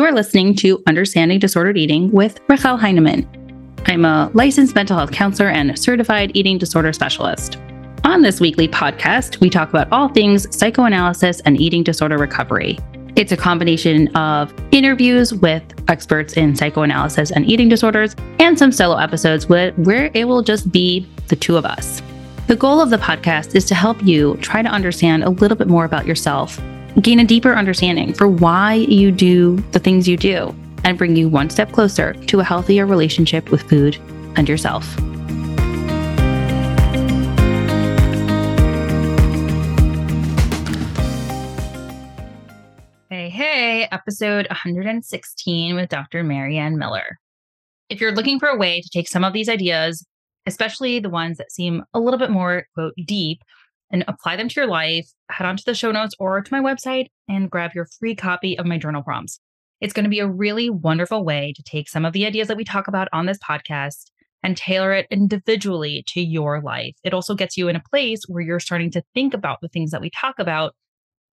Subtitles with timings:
[0.00, 3.28] You're listening to Understanding Disordered Eating with Rachelle Heinemann.
[3.84, 7.58] I'm a licensed mental health counselor and certified eating disorder specialist.
[8.04, 12.78] On this weekly podcast, we talk about all things psychoanalysis and eating disorder recovery.
[13.14, 18.96] It's a combination of interviews with experts in psychoanalysis and eating disorders and some solo
[18.96, 22.00] episodes where it will just be the two of us.
[22.46, 25.68] The goal of the podcast is to help you try to understand a little bit
[25.68, 26.58] more about yourself,
[27.00, 30.54] gain a deeper understanding for why you do the things you do,
[30.84, 33.96] and bring you one step closer to a healthier relationship with food
[34.36, 34.86] and yourself.
[43.08, 46.24] Hey, hey, episode 116 with Dr.
[46.24, 47.18] Marianne Miller.
[47.88, 50.04] If you're looking for a way to take some of these ideas
[50.46, 53.42] especially the ones that seem a little bit more, quote, deep,
[53.90, 56.60] and apply them to your life, head on to the show notes or to my
[56.60, 59.40] website and grab your free copy of my journal prompts.
[59.80, 62.56] It's going to be a really wonderful way to take some of the ideas that
[62.56, 64.10] we talk about on this podcast
[64.42, 66.94] and tailor it individually to your life.
[67.04, 69.90] It also gets you in a place where you're starting to think about the things
[69.90, 70.74] that we talk about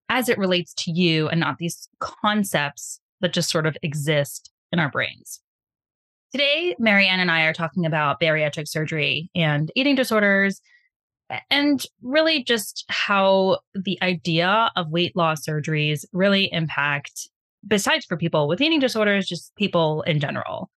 [0.09, 4.79] as it relates to you and not these concepts that just sort of exist in
[4.79, 5.41] our brains.
[6.31, 10.61] Today, Marianne and I are talking about bariatric surgery and eating disorders,
[11.49, 17.29] and really just how the idea of weight loss surgeries really impact,
[17.67, 20.69] besides for people with eating disorders, just people in general.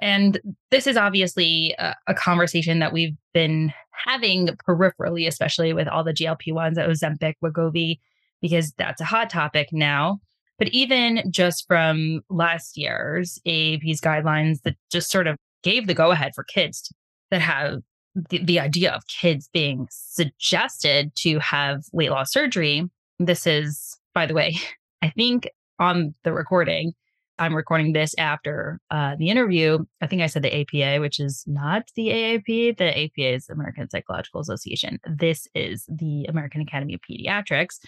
[0.00, 6.04] And this is obviously a, a conversation that we've been having peripherally, especially with all
[6.04, 7.98] the GLP 1s, Ozempic, Wegovy,
[8.40, 10.18] because that's a hot topic now.
[10.58, 16.10] But even just from last year's AAP's guidelines that just sort of gave the go
[16.10, 16.92] ahead for kids
[17.30, 17.80] that have
[18.14, 22.88] the, the idea of kids being suggested to have weight loss surgery.
[23.18, 24.56] This is, by the way,
[25.02, 26.92] I think on the recording,
[27.38, 29.78] I'm recording this after uh, the interview.
[30.02, 32.76] I think I said the APA, which is not the AAP.
[32.76, 34.98] The APA is American Psychological Association.
[35.06, 37.78] This is the American Academy of Pediatrics,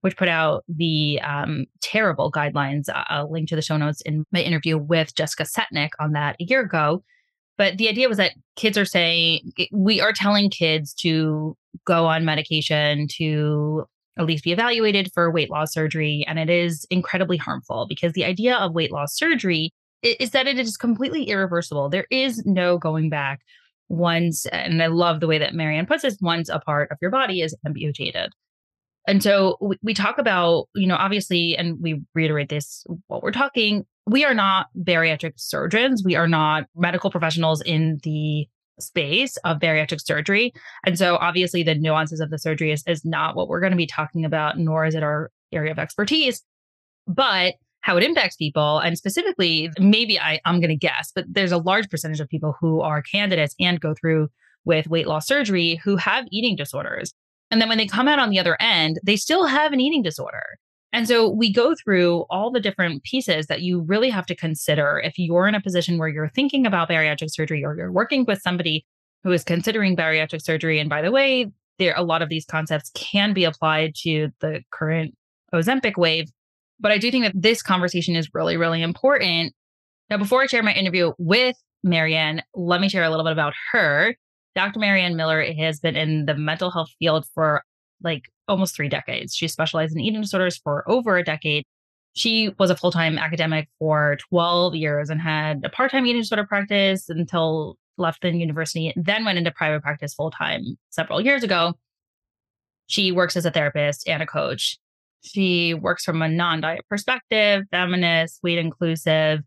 [0.00, 2.86] which put out the um, terrible guidelines.
[2.92, 6.44] I'll link to the show notes in my interview with Jessica Setnick on that a
[6.44, 7.04] year ago.
[7.58, 12.24] But the idea was that kids are saying, we are telling kids to go on
[12.24, 13.84] medication to
[14.16, 16.24] at least be evaluated for weight loss surgery.
[16.26, 20.58] And it is incredibly harmful because the idea of weight loss surgery is that it
[20.58, 21.88] is completely irreversible.
[21.88, 23.40] There is no going back
[23.88, 27.10] once, and I love the way that Marianne puts this once a part of your
[27.10, 28.32] body is amputated.
[29.06, 33.32] And so we, we talk about, you know, obviously, and we reiterate this while we're
[33.32, 36.02] talking, we are not bariatric surgeons.
[36.04, 38.48] We are not medical professionals in the
[38.80, 40.52] space of bariatric surgery.
[40.86, 43.76] And so obviously the nuances of the surgery is, is not what we're going to
[43.76, 46.42] be talking about, nor is it our area of expertise.
[47.06, 51.52] But how it impacts people, and specifically, maybe I, I'm going to guess, but there's
[51.52, 54.28] a large percentage of people who are candidates and go through
[54.64, 57.14] with weight loss surgery who have eating disorders.
[57.50, 60.02] And then when they come out on the other end, they still have an eating
[60.02, 60.58] disorder.
[60.92, 65.00] And so we go through all the different pieces that you really have to consider
[65.04, 68.40] if you're in a position where you're thinking about bariatric surgery or you're working with
[68.40, 68.86] somebody
[69.22, 70.78] who is considering bariatric surgery.
[70.78, 74.62] And by the way, there a lot of these concepts can be applied to the
[74.72, 75.14] current
[75.52, 76.30] Ozempic wave.
[76.80, 79.52] But I do think that this conversation is really, really important.
[80.10, 83.52] Now, before I share my interview with Marianne, let me share a little bit about
[83.72, 84.14] her.
[84.54, 84.80] Dr.
[84.80, 87.62] Marianne Miller has been in the mental health field for
[88.02, 89.34] like almost three decades.
[89.34, 91.64] She specialized in eating disorders for over a decade.
[92.14, 96.22] She was a full time academic for 12 years and had a part time eating
[96.22, 101.42] disorder practice until left the university, then went into private practice full time several years
[101.42, 101.74] ago.
[102.86, 104.78] She works as a therapist and a coach.
[105.22, 109.40] She works from a non diet perspective, feminist, weight inclusive,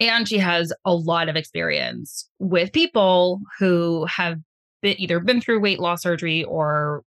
[0.00, 4.38] and she has a lot of experience with people who have
[4.82, 7.02] been, either been through weight loss surgery or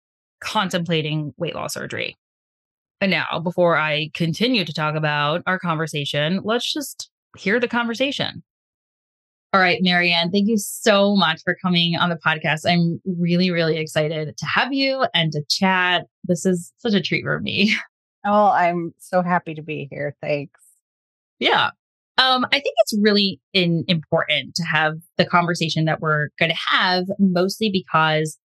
[0.43, 2.15] contemplating weight loss surgery.
[3.01, 8.43] And now, before I continue to talk about our conversation, let's just hear the conversation.
[9.53, 12.61] All right, Marianne, thank you so much for coming on the podcast.
[12.67, 16.05] I'm really, really excited to have you and to chat.
[16.23, 17.75] This is such a treat for me.
[18.25, 20.15] Oh, I'm so happy to be here.
[20.21, 20.61] Thanks.
[21.39, 21.71] Yeah.
[22.17, 26.57] Um, I think it's really in, important to have the conversation that we're going to
[26.69, 28.37] have, mostly because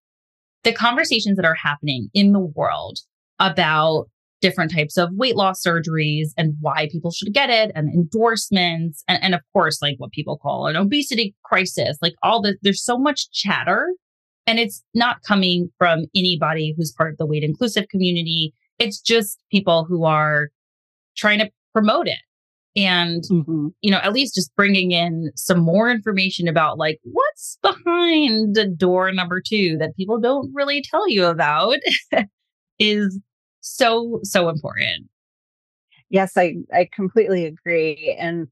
[0.65, 2.99] the conversations that are happening in the world
[3.39, 4.07] about
[4.41, 9.23] different types of weight loss surgeries and why people should get it and endorsements and,
[9.23, 12.97] and of course like what people call an obesity crisis like all the there's so
[12.97, 13.89] much chatter
[14.49, 18.55] and it's not coming from anybody who's part of the weight inclusive community.
[18.79, 20.49] It's just people who are
[21.19, 22.17] trying to promote it
[22.79, 23.69] and mm-hmm.
[23.81, 28.67] you know at least just bringing in some more information about like what's behind the
[28.67, 31.79] door number two that people don't really tell you about
[32.79, 33.19] is
[33.61, 35.09] so so important
[36.09, 38.47] yes i i completely agree and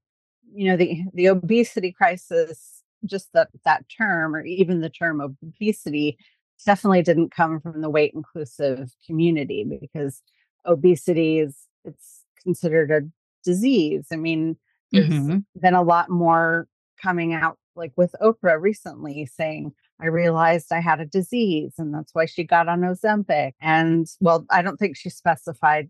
[0.52, 6.19] you know the the obesity crisis just that that term or even the term obesity
[6.64, 10.20] definitely didn't come from the weight inclusive community because
[10.64, 13.02] obesity is it's considered a
[13.46, 14.08] disease.
[14.12, 14.58] I mean,
[14.93, 15.38] there's mm-hmm.
[15.58, 16.69] been a lot more
[17.00, 22.14] coming out like with Oprah recently saying, I realized I had a disease and that's
[22.14, 23.52] why she got on Ozempic.
[23.60, 25.88] And well, I don't think she specified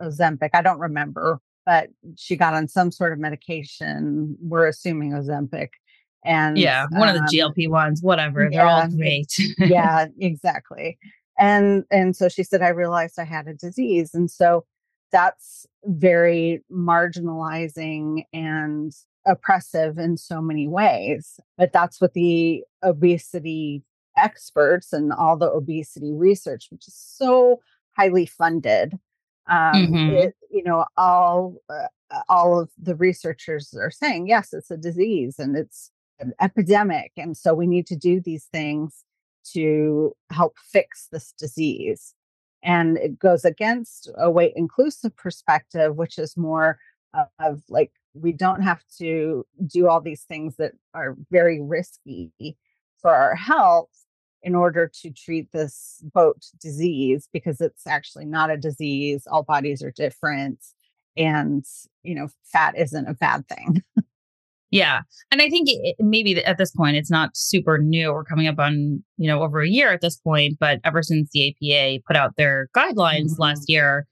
[0.00, 0.50] Ozempic.
[0.54, 4.36] I don't remember, but she got on some sort of medication.
[4.40, 5.70] We're assuming Ozempic.
[6.24, 8.48] And yeah, one um, of the um, GLP ones, whatever.
[8.50, 9.32] They're all great.
[9.58, 10.98] yeah, exactly.
[11.38, 14.14] And and so she said, I realized I had a disease.
[14.14, 14.64] And so
[15.10, 18.92] that's very marginalizing and
[19.26, 21.40] oppressive in so many ways.
[21.56, 23.82] But that's what the obesity
[24.16, 27.60] experts and all the obesity research, which is so
[27.96, 28.98] highly funded,
[29.48, 30.14] um, mm-hmm.
[30.14, 31.88] it, you know, all uh,
[32.28, 35.90] all of the researchers are saying, yes, it's a disease and it's
[36.20, 39.04] an epidemic, and so we need to do these things
[39.52, 42.14] to help fix this disease
[42.62, 46.78] and it goes against a weight inclusive perspective which is more
[47.38, 52.32] of like we don't have to do all these things that are very risky
[53.00, 53.90] for our health
[54.42, 59.82] in order to treat this boat disease because it's actually not a disease all bodies
[59.82, 60.58] are different
[61.16, 61.64] and
[62.02, 63.82] you know fat isn't a bad thing
[64.70, 65.00] Yeah.
[65.30, 68.12] And I think it, maybe at this point, it's not super new.
[68.12, 71.30] We're coming up on, you know, over a year at this point, but ever since
[71.32, 73.42] the APA put out their guidelines mm-hmm.
[73.42, 74.06] last year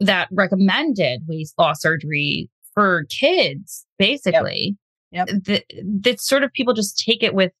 [0.00, 4.76] that recommended weight loss surgery for kids, basically,
[5.12, 5.28] yep.
[5.28, 5.44] Yep.
[5.44, 5.64] That,
[6.02, 7.52] that sort of people just take it with,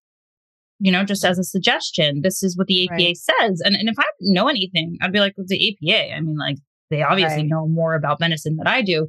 [0.80, 2.22] you know, just as a suggestion.
[2.22, 3.16] This is what the APA right.
[3.16, 3.62] says.
[3.64, 6.36] And, and if I didn't know anything, I'd be like, with the APA, I mean,
[6.36, 6.56] like,
[6.90, 7.46] they obviously right.
[7.46, 9.08] know more about medicine than I do.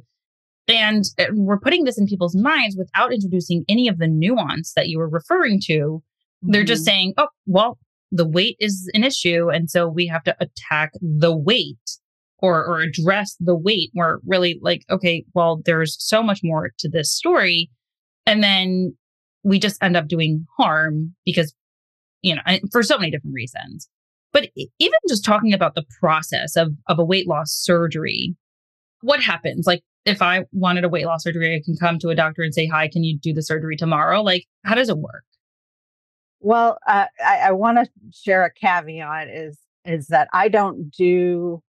[0.68, 4.88] And uh, we're putting this in people's minds without introducing any of the nuance that
[4.88, 5.72] you were referring to.
[5.72, 6.50] Mm-hmm.
[6.52, 6.90] They're just mm-hmm.
[6.90, 7.78] saying, oh, well,
[8.10, 9.48] the weight is an issue.
[9.50, 11.78] And so we have to attack the weight
[12.38, 13.90] or, or address the weight.
[13.94, 17.70] We're really like, okay, well, there's so much more to this story.
[18.26, 18.96] And then
[19.44, 21.54] we just end up doing harm because,
[22.22, 22.42] you know,
[22.72, 23.88] for so many different reasons.
[24.32, 28.34] But even just talking about the process of, of a weight loss surgery,
[29.00, 29.66] what happens?
[29.66, 32.54] Like, if I wanted a weight loss surgery, I can come to a doctor and
[32.54, 34.22] say, Hi, can you do the surgery tomorrow?
[34.22, 35.24] Like, how does it work?
[36.40, 41.62] Well, uh, I, I want to share a caveat is is that I don't do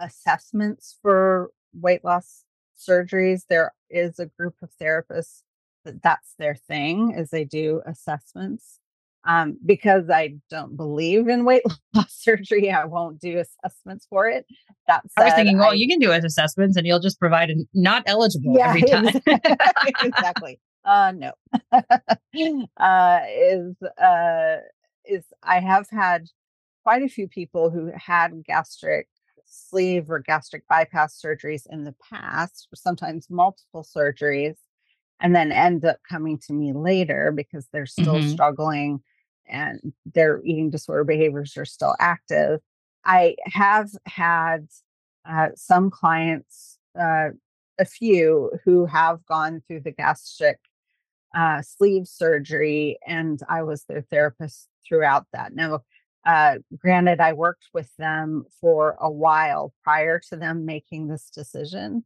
[0.00, 2.44] assessments for weight loss
[2.76, 3.42] surgeries.
[3.48, 5.42] There is a group of therapists
[5.84, 8.79] that that's their thing is they do assessments
[9.24, 11.62] um, because I don't believe in weight
[11.94, 14.46] loss surgery, I won't do assessments for it.
[14.86, 17.54] That I was thinking, well, I, you can do assessments and you'll just provide a
[17.74, 19.08] not eligible yeah, every time.
[20.02, 20.58] exactly.
[20.84, 21.32] Uh, no.
[22.78, 24.56] uh, is uh,
[25.04, 26.26] is I have had
[26.82, 29.06] quite a few people who had gastric
[29.44, 34.54] sleeve or gastric bypass surgeries in the past, sometimes multiple surgeries,
[35.20, 38.30] and then end up coming to me later because they're still mm-hmm.
[38.30, 39.02] struggling
[39.50, 42.60] and their eating disorder behaviors are still active.
[43.04, 44.68] I have had
[45.28, 47.30] uh, some clients, uh,
[47.78, 50.58] a few, who have gone through the gastric
[51.34, 55.54] uh, sleeve surgery, and I was their therapist throughout that.
[55.54, 55.82] Now,
[56.26, 62.04] uh, granted, I worked with them for a while prior to them making this decision.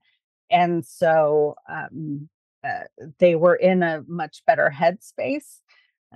[0.50, 2.28] And so um,
[2.62, 2.84] uh,
[3.18, 5.60] they were in a much better headspace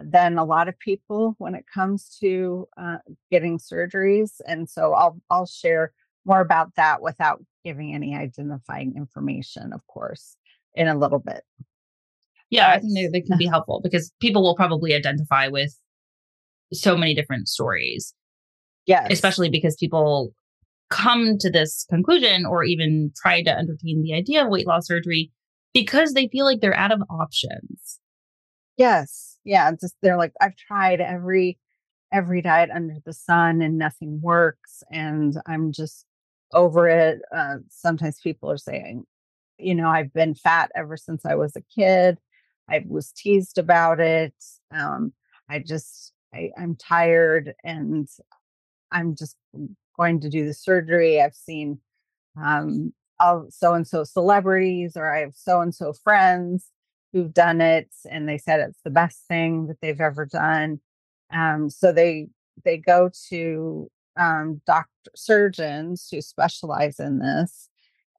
[0.03, 2.99] than a lot of people when it comes to uh,
[3.31, 4.41] getting surgeries.
[4.47, 5.93] And so I'll I'll share
[6.25, 10.37] more about that without giving any identifying information, of course,
[10.75, 11.43] in a little bit.
[12.51, 15.77] Yeah, I think they, they can be helpful because people will probably identify with
[16.73, 18.15] so many different stories.
[18.87, 19.07] Yeah.
[19.11, 20.33] Especially because people
[20.89, 25.31] come to this conclusion or even try to entertain the idea of weight loss surgery
[25.75, 28.01] because they feel like they're out of options.
[28.79, 31.59] Yes yeah, just they're like, I've tried every
[32.13, 36.07] every diet under the sun and nothing works, and I'm just
[36.53, 37.21] over it.
[37.35, 39.05] Uh, sometimes people are saying,
[39.59, 42.19] you know, I've been fat ever since I was a kid.
[42.71, 44.35] I was teased about it.
[44.75, 45.13] Um,
[45.49, 48.09] I just, I, I'm tired and
[48.93, 49.37] I'm just
[49.97, 51.21] going to do the surgery.
[51.21, 51.81] I've seen
[52.41, 52.93] um,
[53.49, 56.71] so and so celebrities or I have so and so friends
[57.13, 60.81] who've done it and they said it's the best thing that they've ever done.
[61.33, 62.29] Um, so they
[62.65, 67.69] they go to um, doctor surgeons who specialize in this,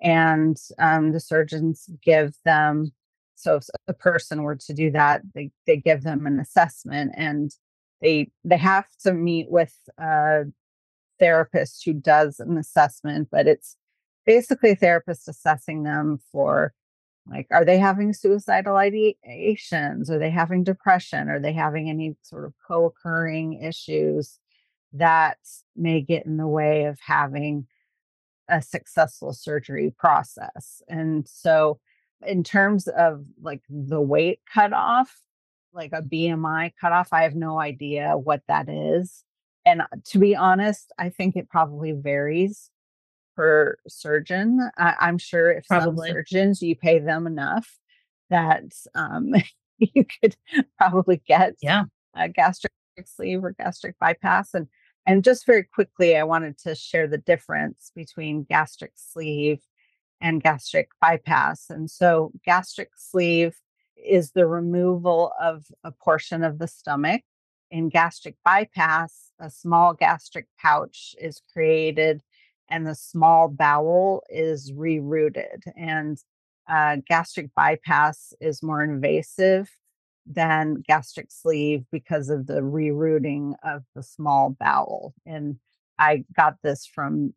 [0.01, 2.91] and um, the surgeons give them.
[3.35, 7.51] So if a person were to do that, they they give them an assessment, and
[8.01, 10.43] they they have to meet with a
[11.19, 13.75] therapist who does an assessment, but it's
[14.25, 16.73] basically a therapist assessing them for
[17.27, 20.09] like are they having suicidal ideations?
[20.09, 21.29] Are they having depression?
[21.29, 24.39] Are they having any sort of co-occurring issues
[24.93, 25.37] that
[25.75, 27.67] may get in the way of having
[28.47, 30.81] a successful surgery process?
[30.87, 31.79] And so
[32.25, 35.21] in terms of like the weight cutoff
[35.71, 39.23] like a bmi cutoff i have no idea what that is.
[39.65, 42.71] And uh, to be honest i think it probably varies
[43.39, 44.69] per surgeon.
[44.77, 46.09] I, am sure if Probably.
[46.09, 47.77] some surgeons you pay them enough
[48.29, 48.65] that
[48.95, 49.33] um,
[49.77, 50.35] you could
[50.77, 51.85] probably get yeah.
[52.13, 52.73] a gastric
[53.05, 54.53] sleeve or gastric bypass.
[54.53, 54.67] And
[55.05, 59.61] and just very quickly, I wanted to share the difference between gastric sleeve
[60.19, 61.69] and gastric bypass.
[61.69, 63.55] And so, gastric sleeve
[63.95, 67.21] is the removal of a portion of the stomach.
[67.71, 72.21] In gastric bypass, a small gastric pouch is created
[72.69, 75.63] and the small bowel is rerouted.
[75.75, 76.17] And
[76.69, 79.69] uh, gastric bypass is more invasive
[80.25, 85.15] than gastric sleeve because of the rerouting of the small bowel.
[85.25, 85.57] And
[85.97, 87.33] I got this from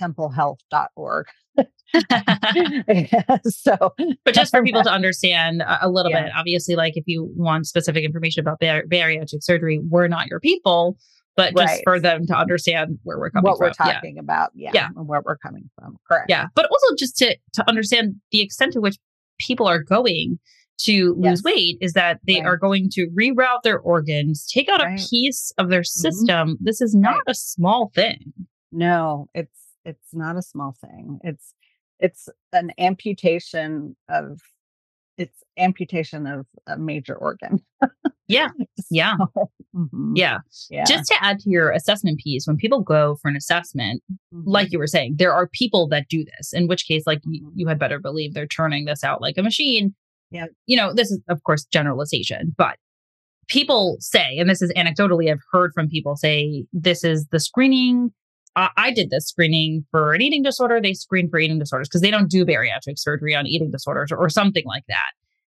[0.00, 1.26] templehealth.org.
[3.46, 6.24] so, but just for people to understand a little yeah.
[6.24, 10.40] bit, obviously, like if you want specific information about bar- bariatric surgery, we're not your
[10.40, 10.98] people
[11.36, 11.80] but just right.
[11.84, 13.66] for them to understand where we're coming what from.
[13.66, 14.20] we're talking yeah.
[14.20, 14.50] about.
[14.54, 14.70] Yeah.
[14.72, 14.88] Yeah.
[14.96, 15.96] And where we're coming from.
[16.08, 16.26] Correct.
[16.28, 16.46] Yeah.
[16.54, 18.96] But also just to, to understand the extent to which
[19.40, 20.38] people are going
[20.76, 21.44] to lose yes.
[21.44, 22.46] weight is that they right.
[22.46, 25.00] are going to reroute their organs, take out right.
[25.00, 26.00] a piece of their mm-hmm.
[26.00, 26.48] system.
[26.50, 26.64] Mm-hmm.
[26.64, 28.32] This is not a small thing.
[28.72, 29.50] No, it's
[29.84, 31.20] it's not a small thing.
[31.22, 31.54] It's
[32.00, 34.40] it's an amputation of
[35.16, 37.60] it's amputation of a major organ.
[38.28, 38.48] yeah.
[38.90, 39.16] Yeah.
[39.74, 40.12] Mm-hmm.
[40.14, 40.38] yeah.
[40.70, 40.84] Yeah.
[40.86, 44.02] Just to add to your assessment piece, when people go for an assessment,
[44.32, 44.48] mm-hmm.
[44.48, 47.34] like you were saying, there are people that do this, in which case, like mm-hmm.
[47.34, 49.94] you, you had better believe they're turning this out like a machine.
[50.30, 50.46] Yeah.
[50.66, 52.76] You know, this is, of course, generalization, but
[53.48, 58.12] people say, and this is anecdotally, I've heard from people say, this is the screening
[58.56, 60.80] I did this screening for an eating disorder.
[60.80, 64.16] They screen for eating disorders because they don't do bariatric surgery on eating disorders or,
[64.16, 65.10] or something like that.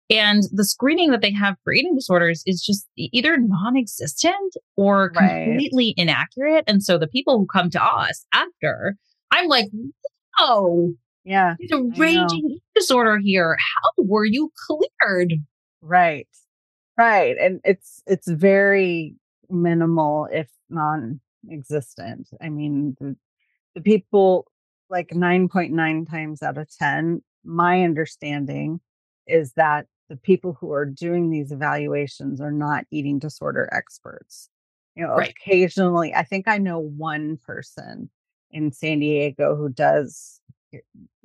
[0.08, 5.10] And the screening that they have for eating disorders is just either non existent or
[5.10, 6.02] completely right.
[6.02, 6.64] inaccurate.
[6.68, 8.96] And so the people who come to us after,
[9.32, 9.66] I'm like,
[10.38, 10.94] oh,
[11.24, 13.56] yeah, there's a raging disorder here.
[13.74, 15.34] How were you cleared?
[15.82, 16.28] Right.
[16.96, 17.36] Right.
[17.36, 19.16] And it's it's very
[19.50, 21.20] minimal, if non
[21.50, 22.28] existent.
[22.40, 23.16] I mean, the,
[23.74, 24.46] the people
[24.88, 28.80] like 9.9 times out of 10, my understanding
[29.26, 34.48] is that the people who are doing these evaluations are not eating disorder experts.
[34.94, 35.30] You know, right.
[35.30, 38.10] occasionally, I think I know one person
[38.50, 40.40] in San Diego who does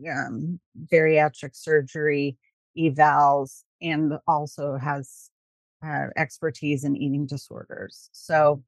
[0.10, 0.60] um,
[0.92, 2.38] bariatric surgery
[2.78, 5.30] evals and also has
[5.86, 8.10] uh, expertise in eating disorders.
[8.12, 8.64] So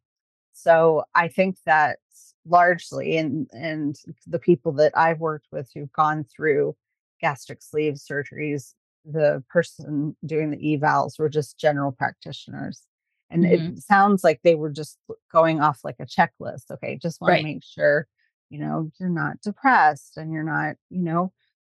[0.54, 1.98] so I think that
[2.46, 3.96] largely, and and
[4.28, 6.76] the people that I've worked with who've gone through
[7.20, 8.74] gastric sleeve surgeries,
[9.06, 12.84] the person doing the evals were just general practitioners.
[13.30, 13.74] And mm-hmm.
[13.74, 14.98] it sounds like they were just
[15.32, 16.72] going off like a checklist.
[16.72, 17.38] Okay, just want right.
[17.40, 18.08] to make sure,
[18.50, 21.32] you know, you're not depressed and you're not, you know,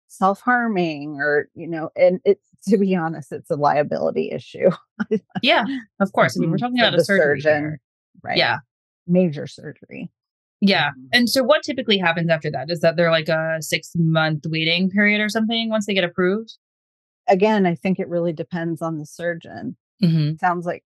[0.06, 4.70] self-harming or, you know, and it to be honest, it's a liability issue.
[5.42, 5.64] yeah,
[6.00, 6.36] of course.
[6.36, 6.64] I mean, we're mm-hmm.
[6.64, 7.62] talking about a surgeon.
[7.62, 7.80] Here.
[8.22, 8.36] Right.
[8.36, 8.58] Yeah
[9.08, 10.10] major surgery.
[10.60, 10.88] Yeah.
[10.88, 12.70] Um, and so what typically happens after that?
[12.70, 16.56] Is that they're like a six month waiting period or something once they get approved?
[17.28, 19.76] Again, I think it really depends on the surgeon.
[20.02, 20.36] Mm-hmm.
[20.36, 20.84] Sounds like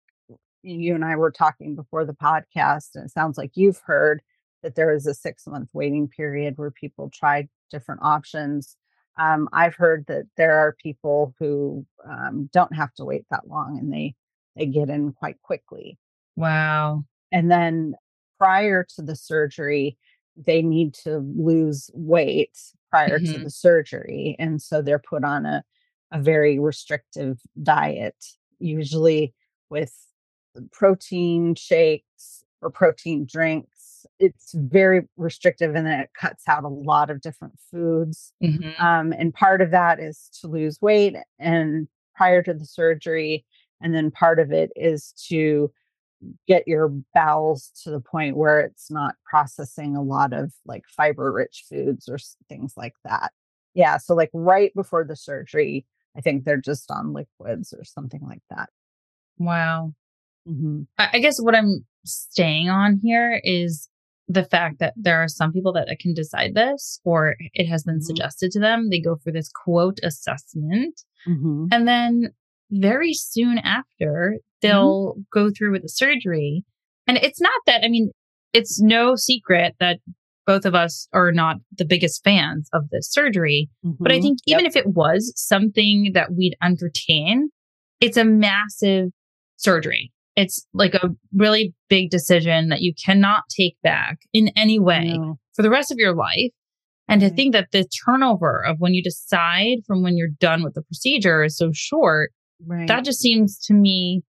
[0.63, 4.23] you and I were talking before the podcast, and it sounds like you've heard
[4.63, 8.77] that there is a six month waiting period where people try different options.
[9.19, 13.79] Um, I've heard that there are people who um, don't have to wait that long
[13.79, 14.15] and they
[14.57, 15.99] they get in quite quickly.
[16.37, 17.05] Wow.
[17.31, 17.95] And then
[18.39, 19.97] prior to the surgery,
[20.37, 22.59] they need to lose weight
[22.91, 23.33] prior mm-hmm.
[23.33, 24.37] to the surgery.
[24.39, 25.65] And so they're put on a,
[26.13, 28.17] a very restrictive diet,
[28.59, 29.35] usually
[29.71, 29.95] with
[30.71, 33.83] protein shakes or protein drinks
[34.19, 38.33] it's very restrictive and then it cuts out a lot of different foods.
[38.43, 38.85] Mm-hmm.
[38.85, 43.45] Um, and part of that is to lose weight and prior to the surgery.
[43.81, 45.73] And then part of it is to
[46.47, 51.33] get your bowels to the point where it's not processing a lot of like fiber
[51.33, 53.33] rich foods or things like that.
[53.75, 53.97] Yeah.
[53.97, 55.85] So, like right before the surgery,
[56.17, 58.69] I think they're just on liquids or something like that.
[59.39, 59.93] Wow.
[60.49, 60.83] Mm-hmm.
[60.99, 63.89] I guess what I'm staying on here is
[64.29, 67.97] the fact that there are some people that can decide this, or it has been
[67.97, 68.03] mm-hmm.
[68.03, 68.89] suggested to them.
[68.91, 71.03] They go for this quote assessment.
[71.29, 71.67] Mm-hmm.
[71.71, 72.31] And then
[72.71, 74.37] very soon after, mm-hmm.
[74.61, 76.65] they'll go through with the surgery.
[77.07, 78.11] And it's not that, I mean,
[78.53, 79.99] it's no secret that
[80.47, 83.71] both of us are not the biggest fans of this surgery.
[83.83, 84.23] But I mm-hmm.
[84.23, 84.71] think even yep.
[84.71, 87.51] if it was something that we'd entertain,
[88.01, 89.11] it's a massive
[89.57, 90.13] surgery.
[90.35, 95.39] It's like a really big decision that you cannot take back in any way no.
[95.55, 96.51] for the rest of your life.
[97.09, 100.75] And to think that the turnover of when you decide from when you're done with
[100.75, 102.33] the procedure is so short,
[102.65, 102.89] right.
[102.89, 104.23] that just seems to me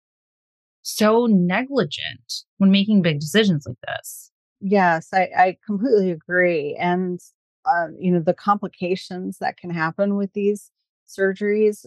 [0.82, 4.30] so negligent when making big decisions like this.
[4.62, 6.75] Yes, I, I completely agree.
[6.80, 7.20] And,
[7.65, 10.72] uh, you know, the complications that can happen with these
[11.08, 11.86] surgeries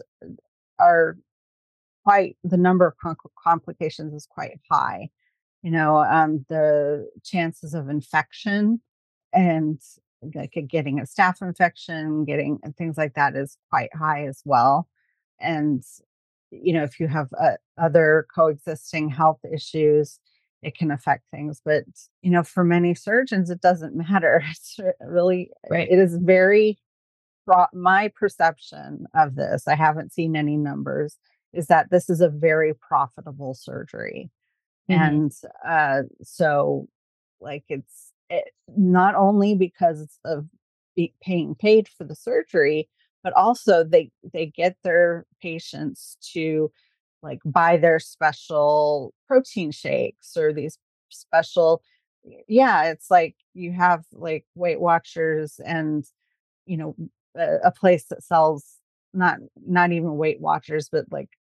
[0.79, 1.19] are
[2.05, 5.11] quite the number of com- complications is quite high.
[5.63, 8.81] You know, um, the chances of infection
[9.35, 9.81] and
[10.35, 14.89] like getting a staph infection, getting things like that is quite high as well.
[15.41, 15.83] And
[16.51, 20.19] you know, if you have uh, other coexisting health issues,
[20.65, 21.61] it can affect things.
[21.65, 21.85] But
[22.23, 24.43] you know, for many surgeons, it doesn't matter.
[24.51, 25.89] It's really, right.
[25.91, 26.79] it is very.
[27.75, 31.19] My perception of this, I haven't seen any numbers
[31.53, 34.31] is that this is a very profitable surgery.
[34.91, 35.03] Mm-hmm.
[35.03, 35.33] And
[35.67, 36.89] uh, so,
[37.41, 38.45] like, it's it,
[38.77, 40.47] not only because of
[40.97, 42.89] being paid for the surgery,
[43.23, 46.71] but also they they get their patients to
[47.25, 51.83] like buy their special protein shakes or these special
[52.47, 56.05] yeah it's like you have like weight watchers and
[56.67, 56.95] you know
[57.37, 58.77] a, a place that sells
[59.13, 61.31] not not even weight watchers but like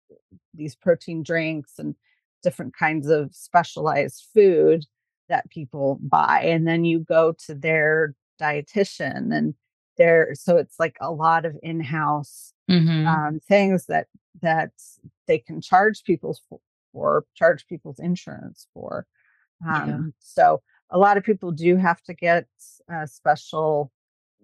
[0.55, 1.95] these protein drinks and
[2.43, 4.85] different kinds of specialized food
[5.29, 9.55] that people buy and then you go to their dietitian and
[9.97, 13.07] there so it's like a lot of in-house mm-hmm.
[13.07, 14.07] um, things that
[14.43, 14.73] that
[15.27, 16.61] they can charge people for,
[16.93, 19.07] for charge people's insurance for
[19.69, 19.99] um, yeah.
[20.19, 22.47] so a lot of people do have to get
[22.93, 23.91] uh, special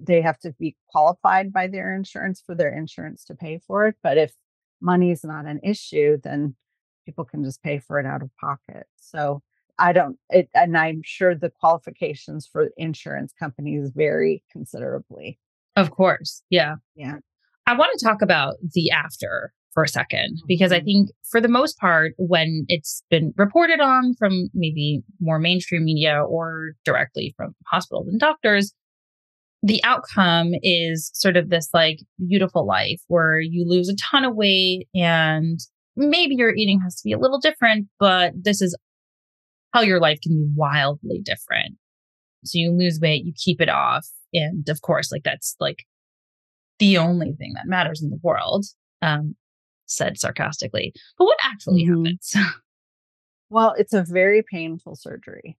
[0.00, 3.96] they have to be qualified by their insurance for their insurance to pay for it.
[4.02, 4.32] But if
[4.80, 6.56] money is not an issue, then
[7.04, 8.86] people can just pay for it out of pocket.
[8.96, 9.42] So
[9.80, 15.38] I don't, it, and I'm sure the qualifications for insurance companies vary considerably.
[15.76, 16.42] Of course.
[16.50, 16.76] Yeah.
[16.94, 17.16] Yeah.
[17.66, 20.46] I want to talk about the after for a 2nd mm-hmm.
[20.46, 20.84] because I mm-hmm.
[20.84, 26.22] think for the most part, when it's been reported on from maybe more mainstream media
[26.22, 28.74] or directly from hospitals and doctors,
[29.62, 34.34] the outcome is sort of this like beautiful life where you lose a ton of
[34.34, 35.60] weight and
[35.96, 38.76] maybe your eating has to be a little different, but this is
[39.72, 41.76] how your life can be wildly different.
[42.44, 44.06] So you lose weight, you keep it off.
[44.32, 45.84] And of course, like that's like
[46.78, 48.64] the only thing that matters in the world,
[49.02, 49.34] um,
[49.86, 50.92] said sarcastically.
[51.18, 52.04] But what actually mm-hmm.
[52.04, 52.36] happens?
[53.50, 55.58] well, it's a very painful surgery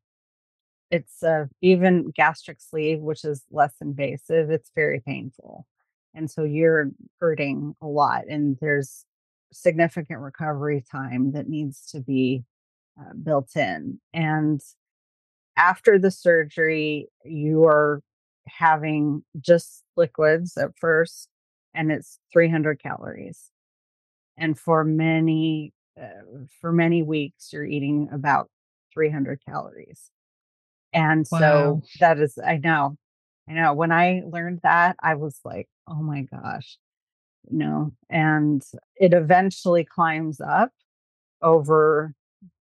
[0.91, 5.65] it's uh, even gastric sleeve, which is less invasive, it's very painful.
[6.13, 9.05] And so you're hurting a lot, and there's
[9.53, 12.43] significant recovery time that needs to be
[12.99, 13.99] uh, built in.
[14.13, 14.61] And
[15.57, 18.01] after the surgery, you are
[18.47, 21.29] having just liquids at first,
[21.73, 23.49] and it's 300 calories.
[24.37, 28.49] And for many, uh, for many weeks, you're eating about
[28.93, 30.09] 300 calories.
[30.93, 31.39] And wow.
[31.39, 32.97] so that is, I know,
[33.47, 33.73] I know.
[33.73, 36.77] When I learned that, I was like, oh my gosh,
[37.49, 37.93] no.
[38.09, 38.63] And
[38.95, 40.71] it eventually climbs up
[41.41, 42.13] over,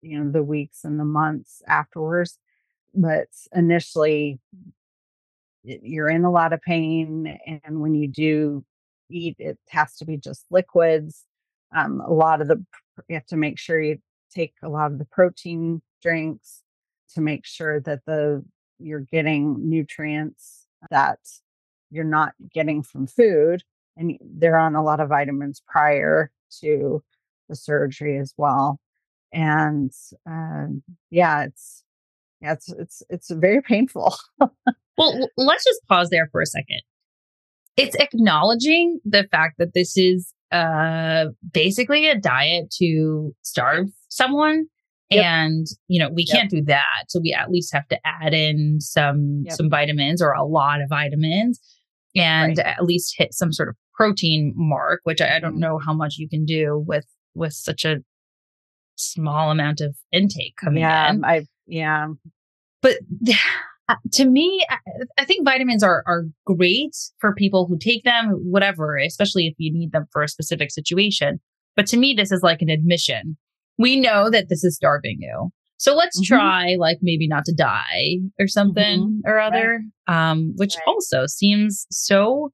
[0.05, 2.39] you know, the weeks and the months afterwards.
[2.95, 4.39] But initially,
[5.65, 7.39] you're in a lot of pain.
[7.47, 8.65] And when you do
[9.11, 11.25] eat, it has to be just liquids.
[11.75, 12.65] Um, a lot of the,
[13.09, 13.99] you have to make sure you
[14.33, 16.63] take a lot of the protein drinks
[17.15, 18.45] to make sure that the
[18.79, 21.19] you're getting nutrients that
[21.91, 23.63] you're not getting from food
[23.97, 27.03] and they're on a lot of vitamins prior to
[27.49, 28.81] the surgery as well
[29.35, 29.93] and
[30.27, 31.85] um, yeah it's
[32.45, 34.15] yeah, it's it's it's very painful.
[34.39, 36.81] well, let's just pause there for a second.
[37.77, 44.67] It's acknowledging the fact that this is uh basically a diet to starve someone
[45.11, 45.25] Yep.
[45.25, 48.81] and you know we can't do that so we at least have to add in
[48.81, 49.55] some yep.
[49.55, 51.61] some vitamins or a lot of vitamins
[52.17, 52.67] and right.
[52.67, 55.61] at least hit some sort of protein mark which I, I, don't mm-hmm.
[55.61, 57.99] know how much you can do with with such a
[58.97, 62.07] small amount of intake coming yeah, in i yeah
[62.83, 62.97] but
[64.13, 64.65] to me
[65.19, 69.73] I, think vitamins are are great for people who take them whatever especially if you
[69.73, 71.41] need them for a specific situation
[71.77, 73.37] but to me this is like an admission
[73.79, 75.51] we know that this is starving you.
[75.77, 76.35] So let's mm-hmm.
[76.35, 79.31] try like maybe not to die or something mm-hmm.
[79.31, 79.81] or other.
[80.09, 80.31] Right.
[80.31, 80.85] Um, which right.
[80.87, 82.53] also seems so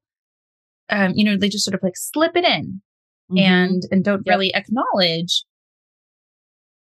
[0.89, 2.81] um, you know, they just sort of like slip it in
[3.31, 3.37] mm-hmm.
[3.37, 4.33] and and don't yep.
[4.33, 5.43] really acknowledge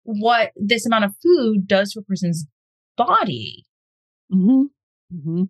[0.08, 2.46] what this amount of food does to a person's
[2.96, 3.66] body.
[4.32, 4.62] Mm-hmm.
[5.14, 5.42] Mm-hmm.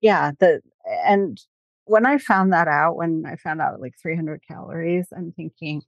[0.00, 0.62] Yeah, the
[1.04, 1.38] and
[1.84, 5.82] when I found that out, when I found out like 300 calories, I'm thinking,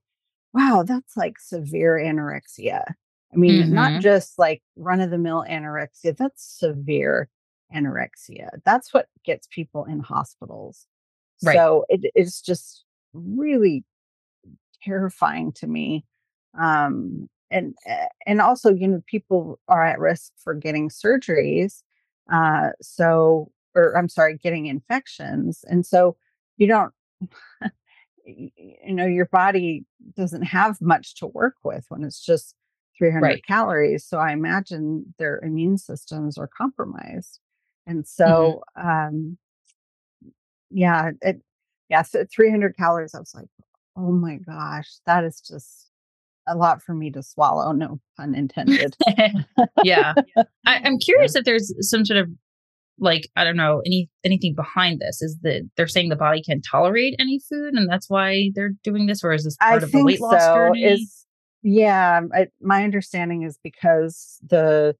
[0.53, 2.83] wow, that's like severe anorexia.
[3.33, 3.75] I mean, mm-hmm.
[3.75, 7.29] not just like run of the mill anorexia, that's severe
[7.75, 8.49] anorexia.
[8.65, 10.87] That's what gets people in hospitals.
[11.43, 11.55] Right.
[11.55, 13.85] So it is just really
[14.83, 16.05] terrifying to me.
[16.59, 21.83] Um, and eh, and also, you know, people are at risk for getting surgeries.
[22.33, 26.17] Uh, so, or I'm sorry, getting infections, and so
[26.59, 26.93] you don't
[28.27, 29.85] you know your body
[30.17, 32.55] doesn't have much to work with when it's just
[32.99, 33.47] 300 right.
[33.47, 37.41] calories so i imagine their immune systems are compromised
[37.87, 38.23] and mm-hmm.
[38.23, 38.89] so mm-hmm.
[38.89, 39.39] um
[40.71, 41.41] yeah it
[41.89, 43.49] yeah so 300 calories i was like
[43.97, 45.88] oh my gosh that is just
[46.49, 48.97] a lot for me to swallow no pun intended
[49.85, 50.15] yeah
[50.67, 52.29] I, am curious if there's some sort of
[53.01, 55.23] like I don't know any anything behind this.
[55.23, 59.07] Is that they're saying the body can tolerate any food, and that's why they're doing
[59.07, 60.85] this, or is this part I of the weight loss journey?
[60.85, 61.27] Is,
[61.63, 64.97] yeah, I, my understanding is because the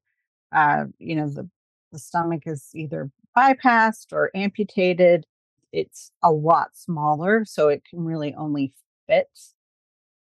[0.53, 1.49] uh, you know the
[1.93, 5.27] the stomach is either bypassed or amputated.
[5.73, 8.73] It's a lot smaller, so it can really only
[9.07, 9.29] fit,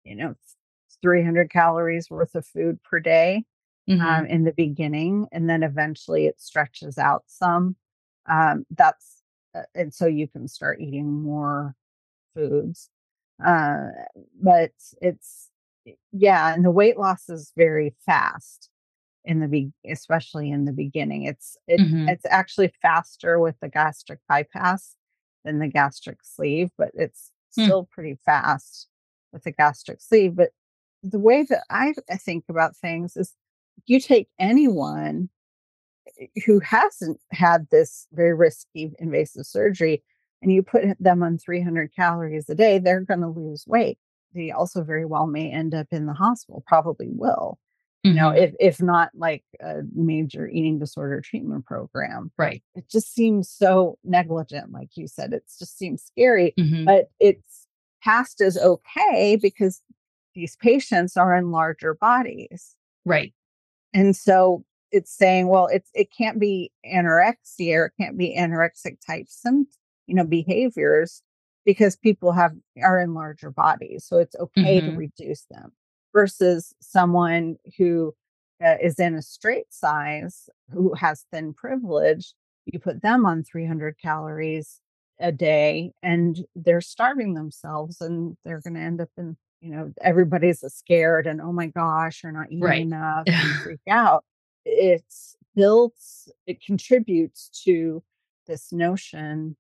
[0.04, 0.36] you know,
[1.06, 3.44] 300 calories worth of food per day
[3.88, 4.02] mm-hmm.
[4.02, 7.76] um, in the beginning, and then eventually it stretches out some.
[8.28, 9.22] Um, that's
[9.56, 11.76] uh, and so you can start eating more
[12.34, 12.90] foods.
[13.46, 13.90] Uh,
[14.42, 15.52] but it's
[16.12, 18.72] yeah, and the weight loss is very fast
[19.26, 21.24] in the be especially in the beginning.
[21.24, 22.10] It's it, mm-hmm.
[22.10, 24.96] it's actually faster with the gastric bypass
[25.44, 27.66] than the gastric sleeve, but it's mm.
[27.66, 28.88] still pretty fast
[29.32, 30.36] with the gastric sleeve.
[30.36, 30.50] But
[31.06, 33.34] the way that I think about things is
[33.86, 35.30] you take anyone
[36.20, 40.04] eh, who hasn't had this very risky invasive surgery
[40.42, 43.98] and you put them on 300 calories a day, they're going to lose weight.
[44.34, 47.58] They also very well may end up in the hospital, probably will.
[48.06, 48.10] Mm-hmm.
[48.10, 48.44] You know, mm-hmm.
[48.44, 52.32] if if not like a major eating disorder treatment program.
[52.38, 52.62] Right.
[52.76, 55.34] It just seems so negligent, like you said.
[55.34, 56.86] It just seems scary, mm-hmm.
[56.86, 57.66] but it's
[58.04, 59.82] passed as okay because
[60.36, 62.76] these patients are in larger bodies.
[63.06, 63.34] Right.
[63.94, 68.98] And so it's saying, well, it's it can't be anorexia or it can't be anorexic
[69.06, 71.22] type symptoms, you know, behaviors
[71.66, 74.06] because people have are in larger bodies.
[74.06, 74.92] So it's okay mm-hmm.
[74.92, 75.72] to reduce them
[76.14, 78.14] versus someone who
[78.64, 82.34] uh, is in a straight size who has thin privilege.
[82.66, 84.80] You put them on 300 calories
[85.20, 89.92] a day and they're starving themselves and they're going to end up in you know
[90.02, 92.82] everybody's scared and oh my gosh you're not eating right.
[92.82, 94.24] enough and freak out
[94.64, 95.96] it's built
[96.46, 98.04] it contributes to
[98.48, 99.56] this notion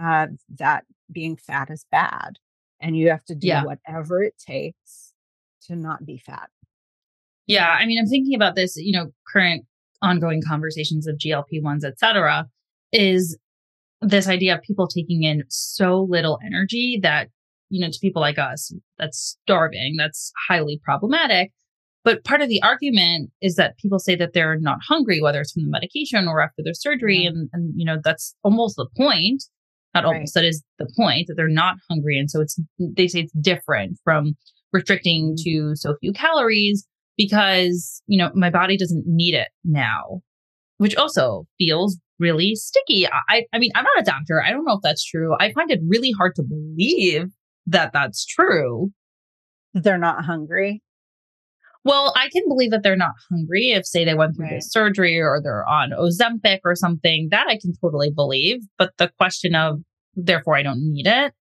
[0.00, 2.38] uh, that being fat is bad
[2.80, 3.62] and you have to do yeah.
[3.62, 5.12] whatever it takes
[5.60, 6.48] to not be fat
[7.46, 9.66] yeah i mean i'm thinking about this you know current
[10.00, 12.46] ongoing conversations of glp-1s etc
[12.92, 13.36] is
[14.00, 17.28] this idea of people taking in so little energy that
[17.70, 21.52] you know, to people like us, that's starving, that's highly problematic.
[22.02, 25.52] But part of the argument is that people say that they're not hungry, whether it's
[25.52, 27.26] from the medication or after their surgery.
[27.26, 29.44] And, and you know, that's almost the point.
[29.94, 30.14] Not right.
[30.14, 32.18] almost, that is the point that they're not hungry.
[32.18, 34.34] And so it's, they say it's different from
[34.72, 35.70] restricting mm-hmm.
[35.70, 40.22] to so few calories because, you know, my body doesn't need it now,
[40.78, 43.06] which also feels really sticky.
[43.28, 44.42] I, I mean, I'm not a doctor.
[44.42, 45.34] I don't know if that's true.
[45.38, 47.26] I find it really hard to believe
[47.66, 48.92] that that's true.
[49.74, 50.82] They're not hungry.
[51.84, 54.62] Well, I can believe that they're not hungry if, say, they went through Right.
[54.62, 57.28] surgery or they're on Ozempic or something.
[57.30, 58.58] That I can totally believe.
[58.76, 59.80] But the question of,
[60.14, 61.32] therefore, I don't need it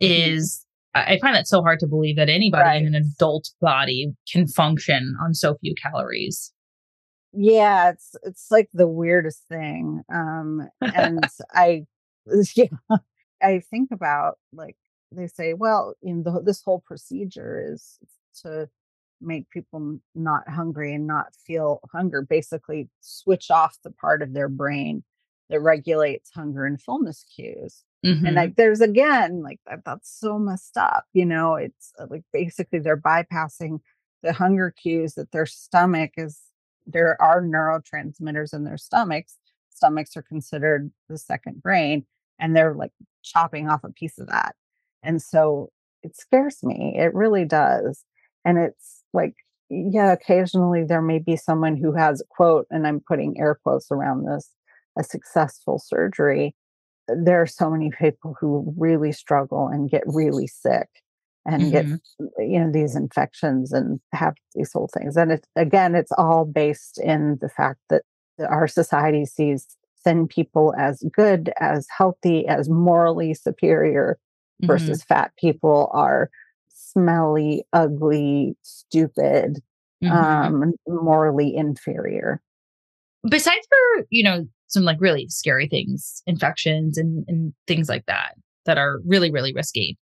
[0.00, 4.48] is, I find it so hard to believe that anybody in an adult body can
[4.48, 6.52] function on so few calories.
[7.32, 10.02] Yeah, it's it's like the weirdest thing.
[10.12, 11.84] Um and I
[12.56, 12.66] yeah,
[13.40, 14.76] I think about like
[15.12, 17.98] they say, well, in the this whole procedure is
[18.42, 18.68] to
[19.20, 24.48] make people not hungry and not feel hunger, basically switch off the part of their
[24.48, 25.04] brain
[25.50, 27.84] that regulates hunger and fullness cues.
[28.02, 28.36] And Mhm.
[28.36, 31.04] like there's again, like that, that's so messed up.
[31.12, 33.80] You know, it's uh, like basically they're bypassing
[34.22, 36.40] the hunger cues that their stomach is
[36.86, 39.36] there are neurotransmitters in their stomachs.
[39.70, 42.06] Stomachs are considered the second brain,
[42.38, 42.92] and they're like
[43.22, 44.56] chopping off a piece of that.
[45.02, 45.70] And so
[46.02, 46.94] it scares me.
[46.98, 48.04] It really does.
[48.44, 49.34] And it's like,
[49.70, 54.24] yeah, occasionally there may be someone who has, quote, and I'm putting air quotes around
[54.26, 54.50] this,
[54.98, 56.54] a successful surgery
[57.08, 60.88] there are so many people who really struggle and get really sick
[61.46, 62.00] and get Mhm.
[62.38, 66.98] you know these infections and have these whole things and it's again it's all based
[66.98, 68.02] in the fact that
[68.48, 69.66] our society sees
[70.04, 74.18] thin people as good as healthy as morally superior
[74.62, 74.66] Mhm.
[74.66, 76.30] versus fat people are
[76.68, 79.60] smelly ugly stupid
[80.02, 80.10] Mhm.
[80.10, 82.40] um morally inferior
[83.28, 88.34] besides for you know some like really scary things infections and and things like that
[88.66, 89.98] that are really really risky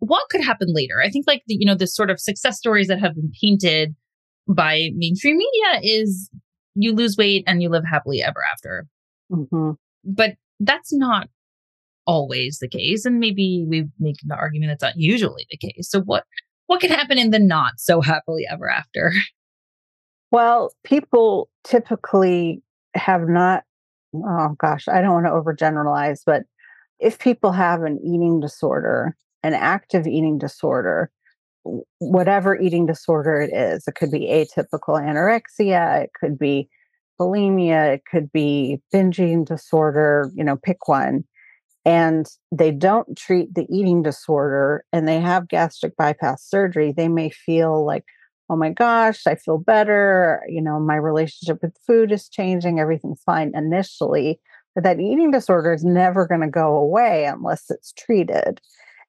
[0.00, 2.88] what could happen later i think like the, you know the sort of success stories
[2.88, 3.94] that have been painted
[4.48, 6.28] by mainstream media is
[6.74, 8.86] you lose weight and you live happily ever after
[9.32, 9.76] Mhm.
[10.04, 11.28] but that's not
[12.06, 16.00] always the case and maybe we make the argument that's not usually the case so
[16.02, 16.24] what
[16.66, 19.12] what can happen in the not so happily ever after
[20.30, 22.62] Well, people typically
[22.94, 23.62] have not,
[24.14, 26.42] oh gosh, I don't want to overgeneralize, but
[26.98, 31.10] if people have an eating disorder, an active eating disorder,
[31.98, 36.68] whatever eating disorder it is, it could be atypical anorexia, it could be
[37.20, 41.24] bulimia, it could be binge eating disorder, you know, pick one.
[41.86, 47.30] And they don't treat the eating disorder and they have gastric bypass surgery, they may
[47.30, 48.04] feel like,
[48.50, 50.42] oh my gosh, I feel better.
[50.48, 52.80] You know, my relationship with food is changing.
[52.80, 54.40] Everything's fine initially.
[54.74, 58.60] But that eating disorder is never going to go away unless it's treated.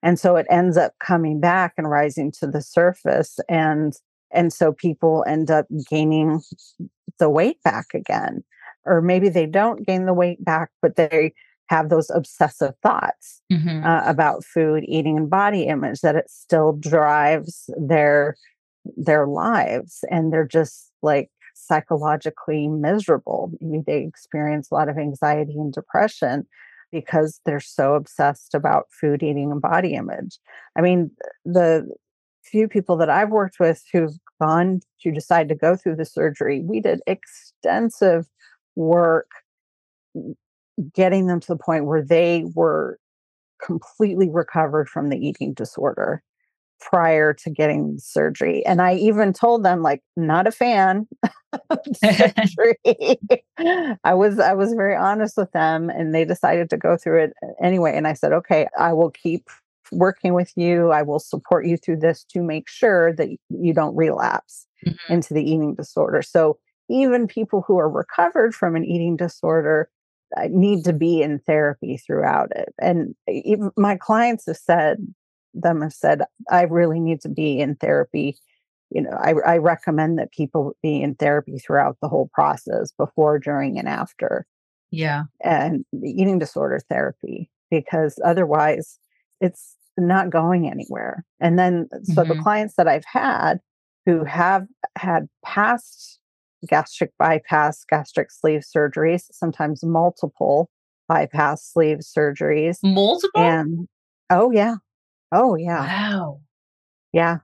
[0.04, 3.40] And so it ends up coming back and rising to the surface.
[3.50, 3.94] And
[4.32, 6.42] and so people end up gaining
[7.18, 8.44] the weight back again.
[8.86, 11.34] Or maybe they don't gain the weight back, but they
[11.70, 13.86] have those obsessive thoughts Mhm.
[13.86, 18.36] uh, about food, eating, and body image that it still drives their
[18.96, 23.52] their lives, and they're just like psychologically miserable.
[23.60, 26.48] Maybe they experience a lot of anxiety and depression
[26.92, 30.40] because they're so obsessed about food, eating, and body image.
[30.78, 31.12] I mean,
[31.44, 31.86] the
[32.44, 36.62] few people that I've worked with who've gone to decide to go through the surgery,
[36.62, 38.28] we did extensive
[38.78, 39.28] work
[40.94, 43.00] getting them to the point where they were
[43.64, 46.22] completely recovered from the eating disorder
[46.82, 48.66] prior to getting surgery.
[48.66, 51.08] And I even told them like not a fan
[51.72, 53.20] of surgery.
[54.04, 57.34] I was I was very honest with them and they decided to go through it
[57.62, 59.50] anyway and I said, "Okay, I will keep
[59.92, 60.92] working with you.
[60.92, 64.98] I will support you through this to make sure that you don't relapse Mhm.
[65.10, 66.58] into the eating disorder." So
[66.90, 69.97] even people who are recovered from an eating disorder uh,
[70.50, 72.74] need to be in therapy throughout it.
[72.80, 74.98] And even my clients have said,
[75.54, 78.38] them have said, I really need to be in therapy.
[78.90, 83.40] You know, I, I recommend that people be in therapy throughout the whole process before,
[83.40, 84.46] during, and after,
[84.92, 89.00] yeah and the eating disorder therapy, because otherwise
[89.42, 91.26] it's not going anywhere.
[91.40, 92.44] And then, so the Mhm.
[92.44, 93.60] clients that I've had
[94.06, 96.20] who have had past
[96.66, 100.70] gastric bypass, gastric sleeve surgeries, sometimes multiple
[101.08, 102.80] bypass sleeve surgeries.
[102.84, 103.88] multiple And
[104.30, 104.76] oh, yeah.
[105.32, 105.82] Oh, yeah.
[105.82, 106.40] wow
[107.14, 107.38] Yeah.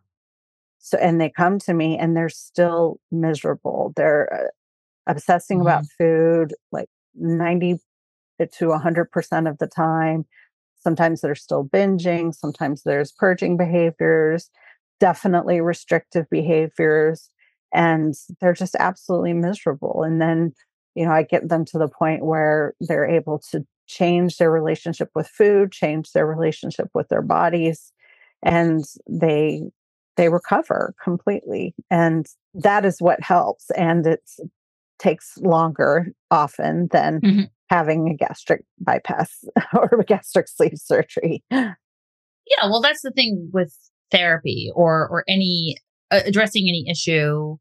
[0.80, 3.94] So, and they come to me and they're still miserable.
[3.96, 7.80] They're uh, obsessing about food like 90
[8.40, 10.26] to 100% of the time.
[10.76, 12.36] Sometimes they're still binging.
[12.36, 14.50] Sometimes there's purging behaviors,
[15.00, 17.30] definitely restrictive behaviors.
[17.74, 20.04] And they're just absolutely miserable.
[20.04, 20.54] And then,
[20.96, 25.10] you know, I get them to the point where they're able to change their relationship
[25.16, 27.92] with food, change their relationship with their bodies,
[28.42, 29.64] and they
[30.16, 31.74] they recover completely.
[31.90, 33.72] And that is what helps.
[33.72, 34.22] And it
[35.00, 37.42] takes longer often than mm-hmm.
[37.70, 41.44] having a gastric bypass or a gastric sleeve surgery.
[41.52, 43.76] Yeah, well, that's the thing with
[44.12, 45.78] therapy or or any
[46.18, 47.58] addressing any issue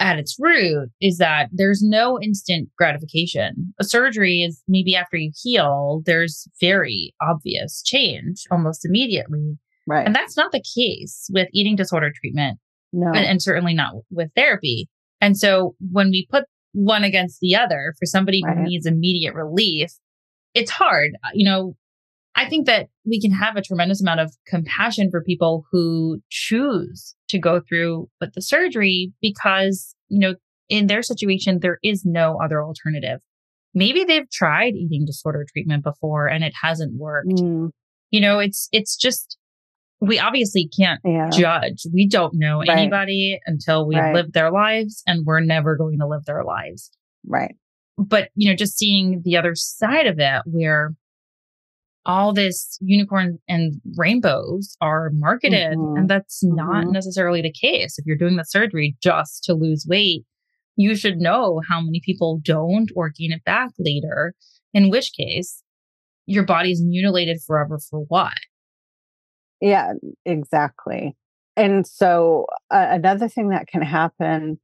[0.00, 3.74] at its root is that there's no instant gratification.
[3.78, 9.58] A surgery is maybe after you heal, there's very obvious change almost immediately.
[9.86, 10.06] Right.
[10.06, 12.58] And that's not the case with eating disorder treatment.
[12.92, 13.08] No.
[13.08, 14.88] And, and certainly not with therapy.
[15.20, 18.56] And so when we put one against the other for somebody right.
[18.56, 19.90] who needs immediate relief,
[20.54, 21.10] it's hard.
[21.34, 21.76] You know,
[22.36, 27.14] I think that we can have a tremendous amount of compassion for people who choose
[27.28, 30.34] to go through with the surgery because, you know,
[30.68, 33.20] in their situation, there is no other alternative.
[33.74, 37.28] Maybe they've tried eating disorder treatment before and it hasn't worked.
[37.28, 37.70] Mm.
[38.10, 39.36] You know, it's, it's just,
[40.00, 41.28] we obviously can't yeah.
[41.30, 41.82] judge.
[41.92, 42.70] We don't know right.
[42.70, 44.14] anybody until we right.
[44.14, 46.90] live their lives and we're never going to live their lives.
[47.26, 47.54] Right.
[47.98, 50.94] But, you know, just seeing the other side of it where
[52.06, 55.98] all this unicorn and rainbows are marketed mm-hmm.
[55.98, 56.56] and that's mm-hmm.
[56.56, 57.98] not necessarily the case.
[57.98, 60.24] If you're doing the surgery just to lose weight
[60.80, 64.34] you should know how many people don't or gain it back later
[64.72, 65.62] in which case
[66.26, 68.32] your body's mutilated forever for what?
[69.60, 69.92] Yeah
[70.24, 71.16] exactly.
[71.56, 74.58] And so uh, another thing that can happen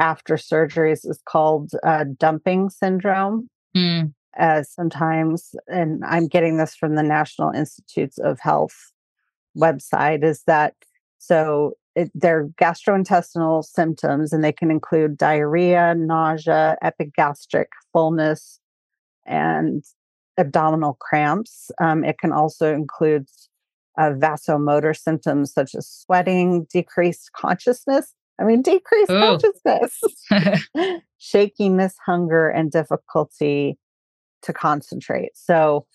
[0.00, 3.48] after surgeries is called uh, dumping syndrome.
[3.76, 8.92] Mm as sometimes, and I'm getting this from the National Institutes of Health
[9.56, 10.74] website, is that
[11.18, 18.60] so it, they're gastrointestinal symptoms and they can include diarrhea, nausea, epigastric fullness,
[19.26, 19.84] and
[20.38, 21.70] abdominal cramps.
[21.80, 23.28] Um, it can also include
[23.98, 28.14] uh, vasomotor symptoms such as sweating, decreased consciousness.
[28.40, 29.20] I mean, decreased Ooh.
[29.20, 30.00] consciousness,
[31.18, 33.76] shakiness, hunger, and difficulty
[34.42, 35.30] to concentrate.
[35.34, 35.86] So,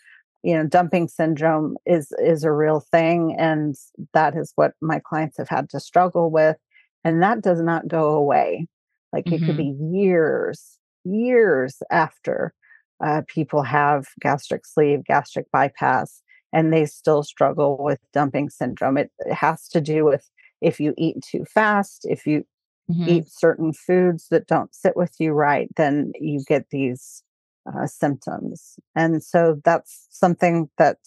[0.43, 3.75] you know, dumping syndrome is is a real thing and
[4.13, 6.57] that is what my clients have had to struggle with
[7.05, 8.67] and that does not go away.
[9.13, 9.35] Like mm-hmm.
[9.35, 9.91] it could mm-hmm.
[9.91, 12.53] be years, years after
[13.01, 18.97] uh, people have gastric sleeve, gastric bypass, and they still struggle with dumping syndrome.
[18.97, 20.27] It, it has to do with
[20.61, 22.43] if you eat too fast, if you
[22.89, 23.07] mm-hmm.
[23.07, 27.21] eat certain foods that don't sit with you right, then you get these
[27.67, 28.77] uh, symptoms.
[28.95, 30.97] And so that's something that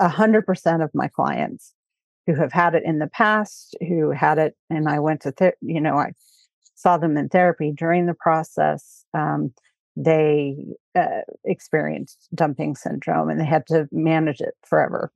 [0.00, 1.74] 100% of my clients
[2.26, 5.54] who have had it in the past, who had it, and I went to, th-
[5.60, 6.12] you know, I
[6.74, 9.04] saw them in therapy during the process.
[9.14, 9.52] Um,
[9.96, 10.56] they
[10.94, 15.12] uh, experienced dumping syndrome and they had to manage it forever.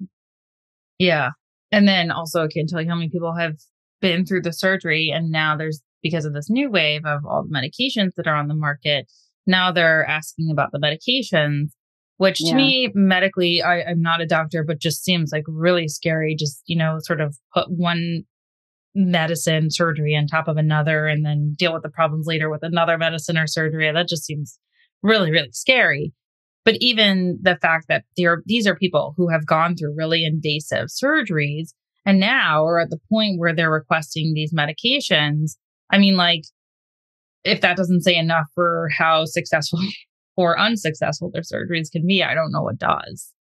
[0.99, 1.31] Yeah.
[1.73, 3.57] And then also, I can't tell you how many people have
[4.01, 7.49] been through the surgery and now there's because of this new wave of all the
[7.49, 9.11] medications that are on the market
[9.47, 11.71] now they're asking about the medications,
[12.19, 12.55] which to yeah.
[12.55, 16.35] me, medically, I, I'm not a doctor, but just seems like really scary.
[16.35, 18.25] Just, you know, sort of put one
[18.95, 22.97] medicine surgery on top of another and then deal with the problems later with another
[22.97, 23.91] medicine or surgery.
[23.93, 24.59] That just seems
[25.03, 26.13] really, really scary.
[26.65, 30.89] But even the fact that are, these are people who have gone through really invasive
[30.89, 31.69] surgeries
[32.05, 35.57] and now are at the point where they're requesting these medications.
[35.93, 36.43] I mean, like
[37.45, 39.81] if that doesn't say enough for how successful
[40.37, 43.33] or unsuccessful their surgeries can be, I don't know what does.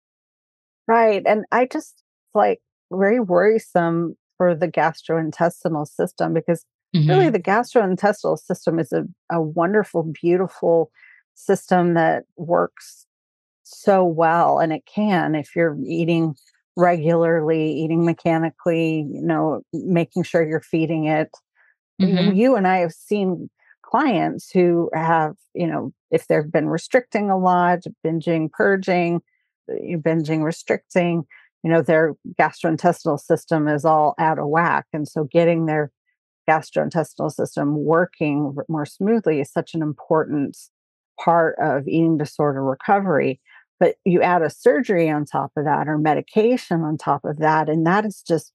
[0.87, 1.23] Right.
[1.25, 2.03] And I just
[2.33, 2.59] like
[2.91, 7.09] very worrisome for the gastrointestinal system because mm-hmm.
[7.09, 10.91] really the gastrointestinal system is a, a wonderful, beautiful
[11.33, 13.05] system that works
[13.63, 14.59] so well.
[14.59, 16.35] And it can if you're eating
[16.77, 21.29] regularly, eating mechanically, you know, making sure you're feeding it.
[22.01, 22.35] Mm-hmm.
[22.35, 23.49] You and I have seen
[23.85, 29.21] clients who have, you know, if they've been restricting a lot, binging, purging,
[29.71, 31.23] uh, binging, restricting,
[31.63, 34.85] you know, their gastrointestinal system is all out of whack.
[34.93, 35.91] And so getting their
[36.49, 40.57] gastrointestinal system working more smoothly is such an important
[41.23, 43.39] part of eating disorder recovery.
[43.79, 47.67] But you add a surgery on top of that or medication on top of that,
[47.67, 48.53] and that is just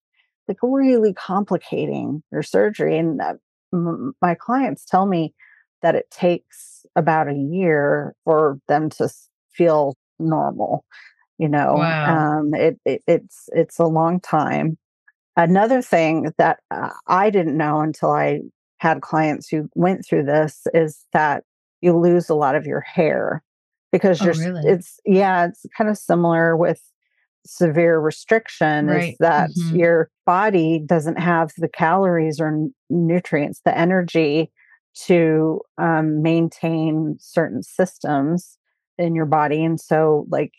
[0.49, 2.97] like really complicating your surgery.
[2.97, 3.35] And uh,
[3.73, 5.35] m- my clients tell me
[5.83, 9.09] that it takes about a year for them to
[9.53, 10.85] feel normal
[11.39, 12.39] you know wow.
[12.39, 14.77] um, it, it, it's it's a long time
[15.37, 18.41] another thing that uh, i didn't know until i
[18.79, 21.45] had clients who went through this is that
[21.81, 23.43] you lose a lot of your hair
[23.93, 24.67] because oh, you're really?
[24.67, 26.83] it's yeah it's kind of similar with
[27.47, 29.13] severe restriction Right.
[29.13, 29.79] is that Mhm.
[29.79, 34.53] your body doesn't have the calories or n- nutrients, the energy
[35.07, 38.59] to um, maintain certain systems
[38.99, 39.65] in your body.
[39.65, 40.53] And so, like,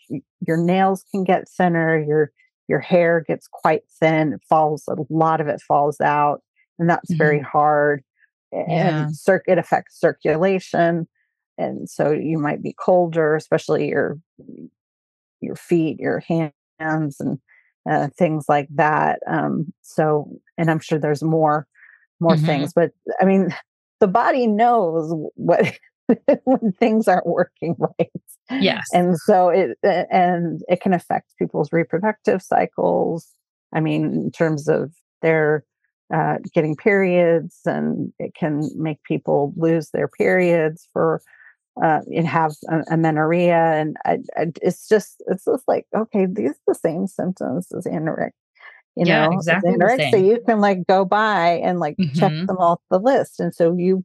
[0.46, 2.32] your nails can get thinner, your
[2.68, 6.42] your hair gets quite thin, it falls, a lot of it falls out,
[6.78, 8.02] and that's very hard.
[8.52, 9.04] Yeah.
[9.06, 11.06] And cir- it affects circulation.
[11.58, 14.18] And so you might be colder, especially your
[15.40, 16.52] your feet, your hands,
[17.20, 17.38] and
[17.90, 19.18] uh, things like that.
[19.26, 21.66] Um, so, and I'm sure there's more
[22.20, 22.46] more Mhm.
[22.46, 23.52] things, but I mean,
[24.00, 25.76] the body knows what
[26.44, 28.10] when things aren't working right.
[28.50, 28.88] Yes.
[28.92, 33.26] And so it and it can affect people's reproductive cycles.
[33.74, 35.64] I mean, in terms of their
[36.14, 41.22] uh, getting periods, and it can make people lose their periods for
[41.82, 46.50] uh, and have a- amenorrhea, and I, I, it's just it's just like okay, these
[46.50, 48.30] are the same symptoms as anorexia.
[48.96, 52.46] You Yeah, know, exactly the anorexia, you can like go by and like check Mhm.
[52.48, 54.04] them off the list, and so you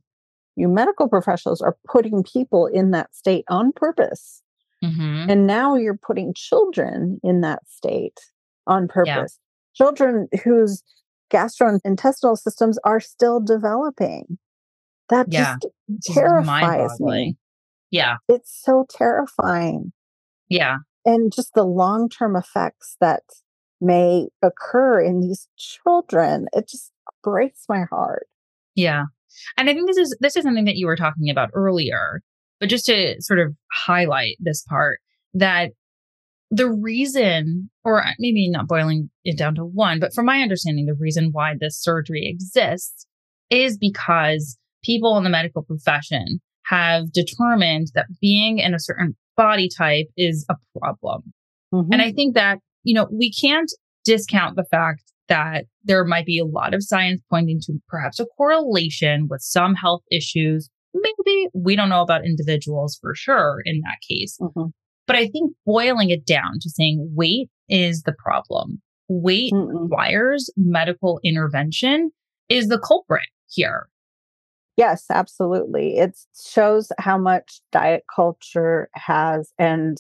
[0.56, 4.42] you medical professionals are putting people in that state on purpose.
[4.84, 5.30] Mhm.
[5.30, 8.20] And now you're putting children in that state
[8.66, 9.38] on purpose.
[9.74, 10.84] Children whose
[11.32, 14.38] gastrointestinal systems are still developing.
[15.10, 15.58] That Yeah.
[15.60, 15.68] just
[16.14, 17.38] terrifies me.
[17.92, 18.18] Yeah.
[18.28, 19.94] It's so terrifying.
[20.50, 20.78] Yeah.
[21.06, 23.24] And just the long term effects that
[23.80, 26.92] may occur in these children, it just
[27.24, 28.28] breaks my heart.
[28.76, 29.06] Yeah.
[29.56, 32.22] And I think this is this is something that you were talking about earlier,
[32.60, 35.00] but just to sort of highlight this part
[35.34, 35.72] that
[36.50, 40.86] the reason or uh, maybe not boiling it down to one, but from my understanding
[40.86, 43.06] the reason why this surgery exists
[43.50, 49.70] is because people in the medical profession have determined that being in a certain body
[49.76, 51.34] type is a problem.
[51.74, 51.90] Mhm.
[51.92, 53.72] And I think that, you know, we can't
[54.04, 58.26] discount the fact that there might be a lot of science pointing to perhaps a
[58.38, 60.70] correlation with some health issues.
[60.94, 64.38] Maybe we don't know about individuals for sure in that case.
[64.42, 64.72] Mhm.
[65.06, 69.84] But I think boiling it down to saying weight is the problem, weight Mm-mm.
[69.84, 72.12] requires medical intervention
[72.50, 73.88] is the culprit here.
[74.78, 75.98] Yes, absolutely.
[75.98, 79.98] It shows how much diet culture has and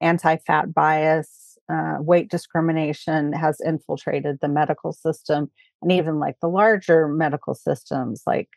[0.00, 5.50] anti fat bias, uh, weight discrimination has infiltrated the medical system
[5.82, 8.48] and even like the larger medical systems like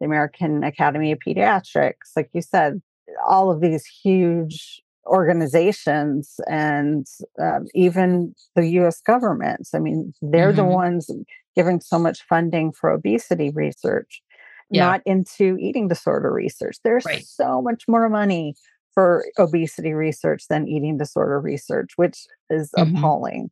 [0.00, 2.12] the American Academy of Pediatrics.
[2.16, 2.80] Like you said,
[3.26, 7.06] all of these huge organizations and
[7.40, 9.74] um, even the US governments.
[9.74, 10.72] I mean, they're the Mhm.
[10.72, 11.10] ones
[11.54, 14.22] giving so much funding for obesity research
[14.70, 14.86] Yeah.
[14.86, 16.76] not into eating disorder research.
[16.82, 17.22] There's Right.
[17.24, 18.54] so much more money
[18.94, 22.98] for obesity research than eating disorder research, which is Mhm.
[22.98, 23.50] appalling.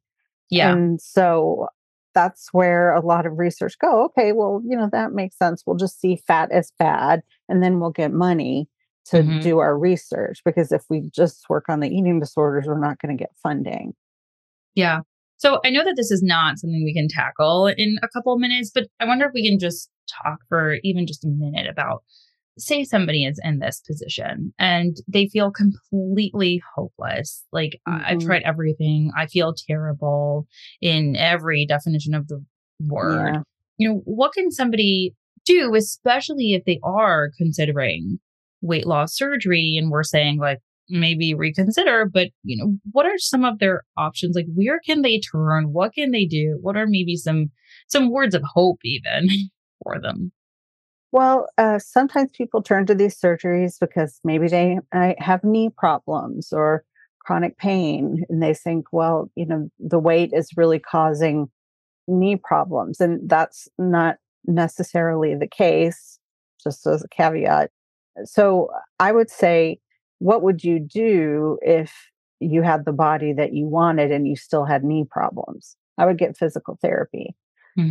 [0.51, 0.73] Yeah.
[0.73, 1.69] And so
[2.15, 5.63] that's where a lot of research go, okay, well, you know, that makes sense.
[5.67, 8.69] We'll just see fat as bad and then we'll get money
[9.07, 9.43] to Mhm.
[9.43, 13.17] do our research because if we just work on the eating disorders, we're not going
[13.17, 13.95] to get funding.
[14.75, 15.01] Yeah.
[15.37, 18.41] So I know that this is not something we can tackle in a couple of
[18.41, 19.91] minutes, but I wonder if we can just
[20.23, 22.03] talk for even just a minute about
[22.59, 27.45] say somebody is in this position and they feel completely hopeless.
[27.53, 28.27] Like I- I've mm-hmm.
[28.27, 29.11] tried everything.
[29.17, 30.47] I feel terrible
[30.81, 32.45] in every definition of the
[32.81, 33.35] word.
[33.35, 33.43] Yeah.
[33.79, 38.19] You know, what can somebody do, especially if they are considering
[38.61, 43.45] weight loss surgery and we're saying like maybe reconsider, but you know, what are some
[43.45, 44.37] of their options?
[44.37, 45.73] Like where can they turn?
[45.73, 46.59] What can they do?
[46.61, 47.51] What are maybe some
[47.89, 49.29] some words of hope even
[49.83, 50.33] for them?
[51.13, 56.85] Well, uh, sometimes people turn to these surgeries because maybe they have knee problems or
[57.21, 61.49] chronic pain, and they think, well, you know, the weight is really causing
[62.09, 63.01] knee problems.
[63.01, 64.17] And that's not
[64.47, 66.19] necessarily the case,
[66.63, 67.71] just as a caveat.
[68.25, 69.79] So I would say,
[70.19, 71.93] what would you do if
[72.41, 75.77] you had the body that you wanted and you still had knee problems?
[75.97, 77.35] I would get physical therapy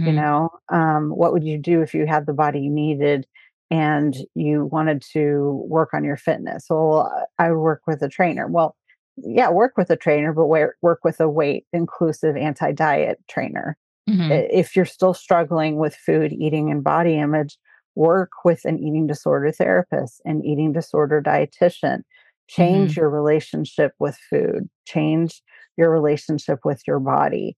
[0.04, 0.14] you Mhm.
[0.14, 3.26] know um, what would you do if you had the body you needed
[3.72, 6.66] and you wanted to work on your fitness?
[6.70, 8.48] Well i would work with a trainer.
[8.48, 8.76] Well
[9.18, 13.78] yeah work with a trainer but work with a weight inclusive anti-diet trainer.
[14.08, 14.44] Mhm.
[14.52, 17.58] If you're still struggling with food eating and body image
[17.96, 22.02] work with an eating disorder therapist an eating disorder dietitian.
[22.50, 24.70] Change your relationship with food.
[24.86, 25.42] Change
[25.78, 27.56] your relationship with your body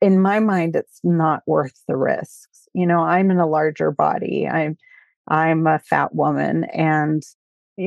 [0.00, 4.46] in my mind it's not worth the risks you know i'm in a larger body
[4.46, 4.76] i'm
[5.28, 7.22] i'm a fat woman and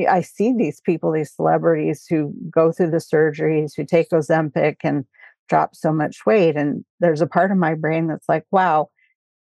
[0.08, 5.04] i see these people these celebrities who go through the surgeries who take ozempic and
[5.52, 6.56] drop so much weight.
[6.56, 8.88] And there's a part of my brain that's like, wow,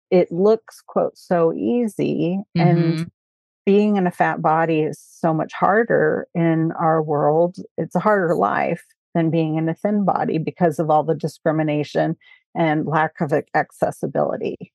[0.10, 2.38] it looks, quote, so easy.
[2.58, 2.68] Mm-hmm.
[2.68, 3.12] And
[3.66, 7.56] being in a fat body is so much harder in our world.
[7.78, 8.84] It's a harder life
[9.16, 12.18] than being in a thin body because of all the discrimination
[12.56, 14.74] and lack of accessibility.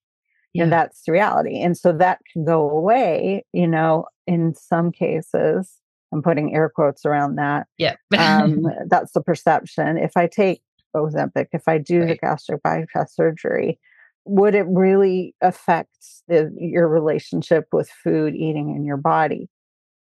[0.53, 0.65] Yeah.
[0.65, 1.61] And that's the reality.
[1.61, 5.81] And so that can go away, you know, in some cases.
[6.13, 7.67] I'm putting air quotes around that.
[7.79, 7.97] Yeah.
[8.17, 9.99] um, that's the perception.
[9.99, 10.63] If I take
[10.95, 12.09] Ozempic, if I do right.
[12.09, 13.79] the gastric bypass surgery,
[14.25, 15.97] would it really affect
[16.27, 19.49] the, your relationship with food, eating, in your body?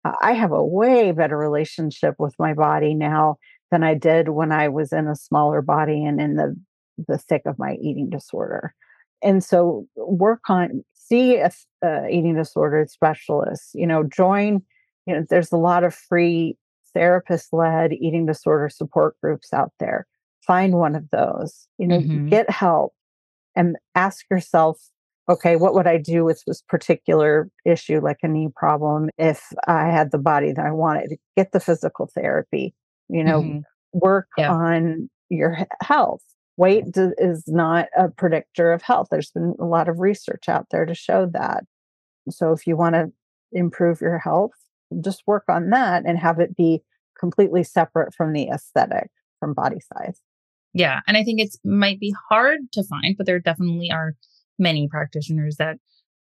[0.04, 3.36] Uh, I have a way better relationship with my body now
[3.70, 6.54] than I did when I was in a smaller body and in the
[7.08, 8.74] the thick of my eating disorder.
[9.22, 11.50] And so work on see a
[11.84, 13.70] uh, eating disorder specialist.
[13.74, 14.62] You know, join.
[15.06, 16.56] You know, there's a lot of free
[16.94, 20.06] therapist led eating disorder support groups out there.
[20.46, 21.66] Find one of those.
[21.78, 22.28] You know, mm-hmm.
[22.28, 22.94] get help
[23.56, 24.78] and ask yourself
[25.28, 29.86] okay, what would I do with this particular issue, like a knee problem, if I
[29.86, 31.18] had the body that I wanted?
[31.36, 32.74] Get the physical therapy,
[33.08, 33.58] you know, mm-hmm.
[33.92, 34.52] work yeah.
[34.52, 36.22] on your health.
[36.56, 39.08] Weight is not a predictor of health.
[39.10, 41.64] There's been a lot of research out there to show that.
[42.30, 43.12] So if you want to
[43.52, 44.52] improve your health,
[45.00, 46.82] just work on that and have it be
[47.18, 50.20] completely separate from the aesthetic, from body size.
[50.72, 51.00] Yeah.
[51.06, 54.14] And I think it's might be hard to find, but there definitely are
[54.58, 55.78] many practitioners that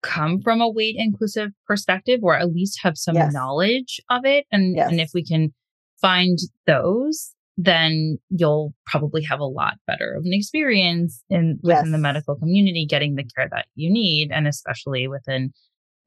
[0.01, 3.33] come from a weight inclusive perspective or at least have some yes.
[3.33, 4.45] knowledge of it.
[4.51, 4.91] And yes.
[4.91, 5.53] and if we can
[6.01, 11.91] find those, then you'll probably have a lot better of an experience in within yes.
[11.91, 14.31] the medical community getting the care that you need.
[14.31, 15.51] And especially within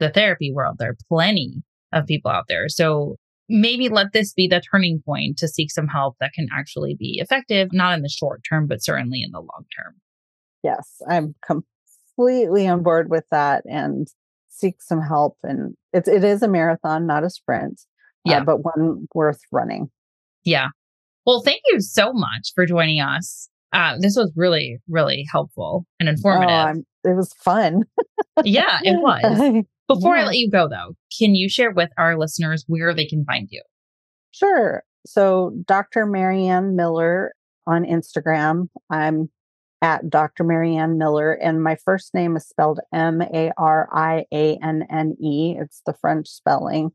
[0.01, 2.69] the therapy world, there are plenty of people out there.
[2.69, 3.17] So
[3.49, 7.19] maybe let this be the turning point to seek some help that can actually be
[7.21, 9.95] effective, not in the short term, but certainly in the long term.
[10.65, 14.09] Yes, I'm completely on board with that and
[14.49, 15.37] seek some help.
[15.45, 17.83] And it's, it is a marathon, not a sprint,
[18.27, 18.41] uh, yeah.
[18.41, 19.91] Uh, but one worth running.
[20.45, 20.69] Yeah.
[21.27, 23.49] Well, thank you so much for joining us.
[23.73, 26.85] Uh, this was really, really helpful and informative.
[27.05, 27.83] Oh, it was fun.
[28.45, 29.65] yeah, it was.
[29.89, 30.23] Before yeah.
[30.23, 33.49] I let you go, though, can you share with our listeners where they can find
[33.51, 33.63] you?
[34.31, 34.85] Sure.
[35.05, 36.07] So, Dr.
[36.07, 37.35] Marianne Miller
[37.67, 38.69] on Instagram.
[38.91, 39.29] I'm
[39.83, 40.45] at Dr.
[40.45, 45.17] Marianne Miller, and my first name is spelled M A R I A N N
[45.23, 45.57] E.
[45.59, 46.91] It's the French spelling.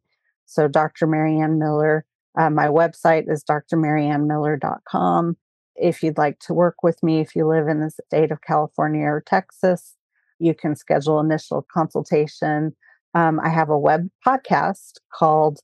[0.45, 1.07] So, Dr.
[1.07, 2.05] Marianne Miller.
[2.39, 5.37] Uh, my website is drmariannemiller.com.
[5.75, 9.05] If you'd like to work with me, if you live in the state of California
[9.05, 9.95] or Texas,
[10.39, 12.75] you can schedule initial consultation.
[13.13, 15.59] Um, I have a web podcast called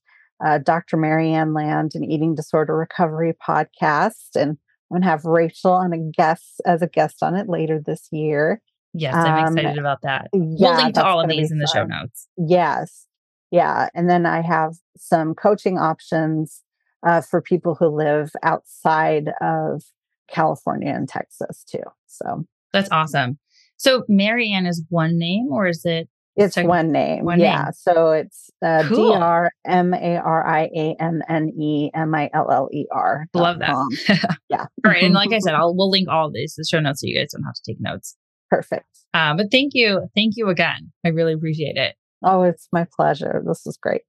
[0.46, 0.98] uh, Dr.
[0.98, 4.58] Marianne Land and Eating Disorder Recovery Podcast, and I'm
[4.90, 8.62] going to have Rachelle on a guest as a guest on it later this year.
[8.94, 10.28] Yes, I'm um, excited about that.
[10.34, 12.28] Yeah, we'll link to all of these in the show notes.
[12.38, 13.07] Yes,
[13.52, 16.64] yeah, and then I have some coaching options
[17.06, 19.84] uh, for people who live outside of
[20.28, 21.84] California and Texas too.
[22.08, 23.40] So that's awesome.
[23.78, 26.10] So Marianne is one name or is it?
[26.36, 26.70] It's second?
[26.70, 27.26] one name.
[27.26, 27.64] One yeah.
[27.64, 27.74] Name.
[27.74, 29.14] So it's uh, cool.
[29.14, 32.86] D R M A R I A N N E M I L L E
[32.92, 33.26] R.
[33.34, 34.38] Love that.
[34.50, 34.66] yeah.
[34.86, 35.04] all right.
[35.04, 37.32] And like I said, I'll we'll link all these the show notes so you guys
[37.32, 38.16] don't have to take notes.
[38.52, 38.86] Perfect.
[39.14, 40.08] Um, but thank you.
[40.14, 40.92] Thank you again.
[41.04, 41.96] I really appreciate it.
[42.24, 43.44] Oh, it's my pleasure.
[43.46, 44.02] This is great.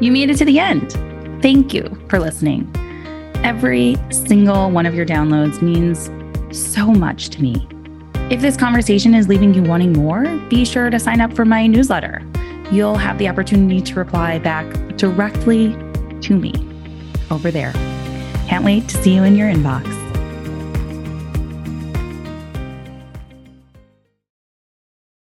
[0.00, 0.92] You made it to the end.
[1.42, 2.70] Thank you for listening.
[3.44, 6.10] Every single one of your downloads means
[6.56, 7.68] so much to me.
[8.30, 11.66] If this conversation is leaving you wanting more, be sure to sign up for my
[11.66, 12.22] newsletter.
[12.72, 15.72] You'll have the opportunity to reply back directly
[16.22, 16.52] to me
[17.30, 17.72] over there.
[18.48, 20.01] Can't wait to see you in your inbox.